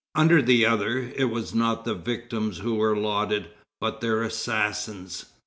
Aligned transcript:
Under 0.15 0.41
the 0.41 0.65
other, 0.65 1.13
it 1.15 1.25
was 1.29 1.53
not 1.53 1.85
the 1.85 1.93
victims 1.93 2.57
who 2.57 2.73
were 2.73 2.97
lauded, 2.97 3.51
but 3.79 4.01
their 4.01 4.23
assassins. 4.23 5.27